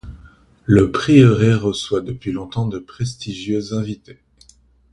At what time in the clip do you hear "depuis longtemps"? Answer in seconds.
2.01-2.65